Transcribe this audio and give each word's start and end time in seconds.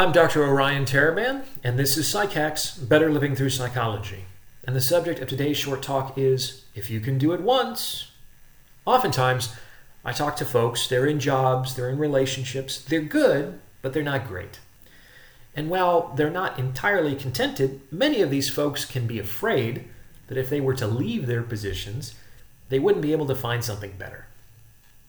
I'm 0.00 0.12
Dr. 0.12 0.42
Orion 0.42 0.86
Taraban, 0.86 1.44
and 1.62 1.78
this 1.78 1.98
is 1.98 2.10
PsycHacks 2.10 2.88
Better 2.88 3.12
Living 3.12 3.36
Through 3.36 3.50
Psychology. 3.50 4.24
And 4.66 4.74
the 4.74 4.80
subject 4.80 5.20
of 5.20 5.28
today's 5.28 5.58
short 5.58 5.82
talk 5.82 6.16
is 6.16 6.64
if 6.74 6.88
you 6.88 7.00
can 7.00 7.18
do 7.18 7.32
it 7.32 7.42
once. 7.42 8.10
Oftentimes, 8.86 9.54
I 10.02 10.12
talk 10.12 10.36
to 10.36 10.46
folks, 10.46 10.88
they're 10.88 11.04
in 11.04 11.20
jobs, 11.20 11.76
they're 11.76 11.90
in 11.90 11.98
relationships, 11.98 12.80
they're 12.80 13.02
good, 13.02 13.60
but 13.82 13.92
they're 13.92 14.02
not 14.02 14.26
great. 14.26 14.58
And 15.54 15.68
while 15.68 16.14
they're 16.16 16.30
not 16.30 16.58
entirely 16.58 17.14
contented, 17.14 17.82
many 17.92 18.22
of 18.22 18.30
these 18.30 18.48
folks 18.48 18.86
can 18.86 19.06
be 19.06 19.18
afraid 19.18 19.84
that 20.28 20.38
if 20.38 20.48
they 20.48 20.62
were 20.62 20.76
to 20.76 20.86
leave 20.86 21.26
their 21.26 21.42
positions, 21.42 22.14
they 22.70 22.78
wouldn't 22.78 23.02
be 23.02 23.12
able 23.12 23.26
to 23.26 23.34
find 23.34 23.62
something 23.62 23.92
better. 23.98 24.28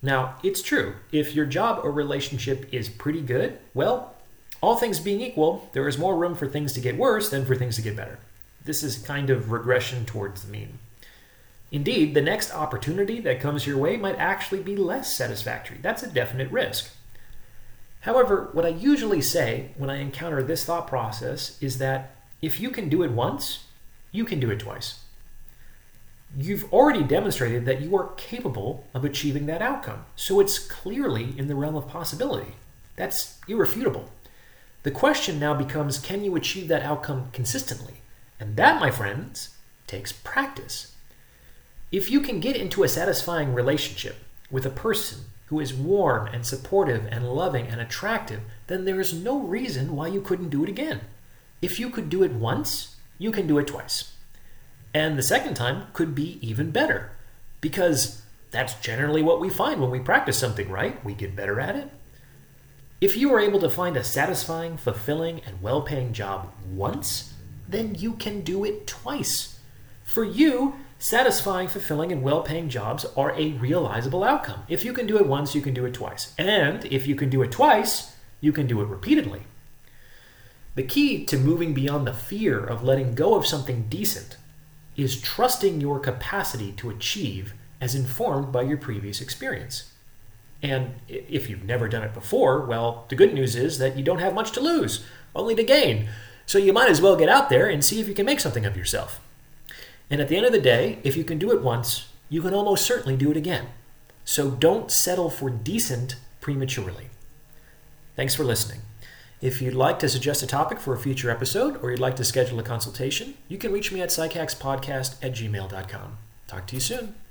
Now, 0.00 0.36
it's 0.44 0.62
true, 0.62 0.94
if 1.10 1.34
your 1.34 1.46
job 1.46 1.80
or 1.82 1.90
relationship 1.90 2.72
is 2.72 2.88
pretty 2.88 3.22
good, 3.22 3.58
well, 3.74 4.12
all 4.66 4.74
things 4.74 4.98
being 4.98 5.20
equal, 5.20 5.70
there 5.74 5.86
is 5.86 5.96
more 5.96 6.16
room 6.16 6.34
for 6.34 6.48
things 6.48 6.72
to 6.72 6.80
get 6.80 6.96
worse 6.96 7.30
than 7.30 7.44
for 7.44 7.54
things 7.54 7.76
to 7.76 7.82
get 7.82 7.94
better. 7.94 8.18
This 8.64 8.82
is 8.82 8.98
kind 8.98 9.30
of 9.30 9.52
regression 9.52 10.04
towards 10.04 10.42
the 10.42 10.50
mean. 10.50 10.80
Indeed, 11.70 12.14
the 12.14 12.20
next 12.20 12.52
opportunity 12.52 13.20
that 13.20 13.38
comes 13.38 13.64
your 13.64 13.78
way 13.78 13.96
might 13.96 14.16
actually 14.16 14.64
be 14.64 14.74
less 14.74 15.16
satisfactory. 15.16 15.78
That's 15.80 16.02
a 16.02 16.08
definite 16.08 16.50
risk. 16.50 16.90
However, 18.00 18.48
what 18.54 18.66
I 18.66 18.70
usually 18.70 19.20
say 19.20 19.70
when 19.76 19.88
I 19.88 19.98
encounter 19.98 20.42
this 20.42 20.64
thought 20.64 20.88
process 20.88 21.56
is 21.62 21.78
that 21.78 22.16
if 22.42 22.58
you 22.58 22.70
can 22.70 22.88
do 22.88 23.04
it 23.04 23.12
once, 23.12 23.66
you 24.10 24.24
can 24.24 24.40
do 24.40 24.50
it 24.50 24.58
twice. 24.58 24.98
You've 26.36 26.72
already 26.72 27.04
demonstrated 27.04 27.66
that 27.66 27.82
you 27.82 27.96
are 27.96 28.14
capable 28.16 28.84
of 28.94 29.04
achieving 29.04 29.46
that 29.46 29.62
outcome, 29.62 30.06
so 30.16 30.40
it's 30.40 30.58
clearly 30.58 31.34
in 31.38 31.46
the 31.46 31.54
realm 31.54 31.76
of 31.76 31.86
possibility. 31.86 32.56
That's 32.96 33.38
irrefutable. 33.46 34.10
The 34.86 34.92
question 34.92 35.40
now 35.40 35.52
becomes 35.52 35.98
can 35.98 36.22
you 36.22 36.36
achieve 36.36 36.68
that 36.68 36.84
outcome 36.84 37.30
consistently? 37.32 37.94
And 38.38 38.54
that, 38.54 38.78
my 38.78 38.92
friends, 38.92 39.48
takes 39.88 40.12
practice. 40.12 40.94
If 41.90 42.08
you 42.08 42.20
can 42.20 42.38
get 42.38 42.54
into 42.54 42.84
a 42.84 42.88
satisfying 42.88 43.52
relationship 43.52 44.14
with 44.48 44.64
a 44.64 44.70
person 44.70 45.24
who 45.46 45.58
is 45.58 45.74
warm 45.74 46.28
and 46.28 46.46
supportive 46.46 47.04
and 47.10 47.28
loving 47.32 47.66
and 47.66 47.80
attractive, 47.80 48.42
then 48.68 48.84
there 48.84 49.00
is 49.00 49.12
no 49.12 49.40
reason 49.40 49.96
why 49.96 50.06
you 50.06 50.20
couldn't 50.20 50.50
do 50.50 50.62
it 50.62 50.68
again. 50.68 51.00
If 51.60 51.80
you 51.80 51.90
could 51.90 52.08
do 52.08 52.22
it 52.22 52.34
once, 52.34 52.94
you 53.18 53.32
can 53.32 53.48
do 53.48 53.58
it 53.58 53.66
twice. 53.66 54.12
And 54.94 55.18
the 55.18 55.22
second 55.24 55.54
time 55.54 55.88
could 55.94 56.14
be 56.14 56.38
even 56.40 56.70
better 56.70 57.10
because 57.60 58.22
that's 58.52 58.74
generally 58.74 59.20
what 59.20 59.40
we 59.40 59.50
find 59.50 59.80
when 59.80 59.90
we 59.90 59.98
practice 59.98 60.38
something, 60.38 60.70
right? 60.70 61.04
We 61.04 61.12
get 61.12 61.34
better 61.34 61.58
at 61.58 61.74
it. 61.74 61.90
If 62.98 63.14
you 63.14 63.32
are 63.34 63.40
able 63.40 63.60
to 63.60 63.68
find 63.68 63.94
a 63.94 64.02
satisfying, 64.02 64.78
fulfilling, 64.78 65.42
and 65.44 65.60
well 65.60 65.82
paying 65.82 66.14
job 66.14 66.50
once, 66.72 67.34
then 67.68 67.94
you 67.94 68.14
can 68.14 68.40
do 68.40 68.64
it 68.64 68.86
twice. 68.86 69.58
For 70.02 70.24
you, 70.24 70.76
satisfying, 70.98 71.68
fulfilling, 71.68 72.10
and 72.10 72.22
well 72.22 72.40
paying 72.40 72.70
jobs 72.70 73.04
are 73.14 73.34
a 73.36 73.52
realizable 73.52 74.24
outcome. 74.24 74.62
If 74.66 74.82
you 74.82 74.94
can 74.94 75.06
do 75.06 75.18
it 75.18 75.26
once, 75.26 75.54
you 75.54 75.60
can 75.60 75.74
do 75.74 75.84
it 75.84 75.92
twice. 75.92 76.32
And 76.38 76.86
if 76.86 77.06
you 77.06 77.14
can 77.14 77.28
do 77.28 77.42
it 77.42 77.52
twice, 77.52 78.16
you 78.40 78.50
can 78.50 78.66
do 78.66 78.80
it 78.80 78.88
repeatedly. 78.88 79.42
The 80.74 80.82
key 80.82 81.26
to 81.26 81.38
moving 81.38 81.74
beyond 81.74 82.06
the 82.06 82.14
fear 82.14 82.64
of 82.64 82.82
letting 82.82 83.14
go 83.14 83.34
of 83.34 83.46
something 83.46 83.88
decent 83.90 84.38
is 84.96 85.20
trusting 85.20 85.82
your 85.82 86.00
capacity 86.00 86.72
to 86.72 86.88
achieve 86.88 87.52
as 87.78 87.94
informed 87.94 88.52
by 88.52 88.62
your 88.62 88.78
previous 88.78 89.20
experience. 89.20 89.92
And 90.62 90.94
if 91.08 91.48
you've 91.48 91.64
never 91.64 91.88
done 91.88 92.02
it 92.02 92.14
before, 92.14 92.64
well, 92.64 93.06
the 93.08 93.16
good 93.16 93.34
news 93.34 93.56
is 93.56 93.78
that 93.78 93.96
you 93.96 94.02
don't 94.02 94.20
have 94.20 94.34
much 94.34 94.52
to 94.52 94.60
lose, 94.60 95.04
only 95.34 95.54
to 95.54 95.62
gain. 95.62 96.08
So 96.46 96.58
you 96.58 96.72
might 96.72 96.88
as 96.88 97.02
well 97.02 97.16
get 97.16 97.28
out 97.28 97.50
there 97.50 97.68
and 97.68 97.84
see 97.84 98.00
if 98.00 98.08
you 98.08 98.14
can 98.14 98.26
make 98.26 98.40
something 98.40 98.64
of 98.64 98.76
yourself. 98.76 99.20
And 100.08 100.20
at 100.20 100.28
the 100.28 100.36
end 100.36 100.46
of 100.46 100.52
the 100.52 100.60
day, 100.60 100.98
if 101.02 101.16
you 101.16 101.24
can 101.24 101.38
do 101.38 101.52
it 101.52 101.62
once, 101.62 102.08
you 102.28 102.40
can 102.42 102.54
almost 102.54 102.86
certainly 102.86 103.16
do 103.16 103.30
it 103.30 103.36
again. 103.36 103.66
So 104.24 104.50
don't 104.50 104.90
settle 104.90 105.30
for 105.30 105.50
decent 105.50 106.16
prematurely. 106.40 107.10
Thanks 108.14 108.34
for 108.34 108.44
listening. 108.44 108.80
If 109.40 109.60
you'd 109.60 109.74
like 109.74 109.98
to 109.98 110.08
suggest 110.08 110.42
a 110.42 110.46
topic 110.46 110.80
for 110.80 110.94
a 110.94 110.98
future 110.98 111.30
episode 111.30 111.82
or 111.82 111.90
you'd 111.90 112.00
like 112.00 112.16
to 112.16 112.24
schedule 112.24 112.58
a 112.58 112.62
consultation, 112.62 113.34
you 113.48 113.58
can 113.58 113.72
reach 113.72 113.92
me 113.92 114.00
at 114.00 114.08
psychackspodcast 114.08 115.22
at 115.22 115.32
gmail.com. 115.32 116.18
Talk 116.46 116.66
to 116.68 116.74
you 116.74 116.80
soon. 116.80 117.25